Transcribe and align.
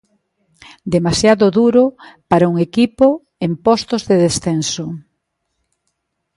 Demasiado 0.95 1.45
duro 1.59 1.83
para 2.29 2.49
un 2.51 2.55
equipo 2.67 3.05
en 3.45 3.51
postos 3.65 4.01
de 4.09 4.15
descenso. 4.25 4.85